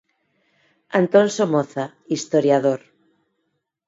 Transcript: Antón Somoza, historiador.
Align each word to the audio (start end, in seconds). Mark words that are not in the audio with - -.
Antón 0.99 1.27
Somoza, 1.37 1.85
historiador. 2.17 2.81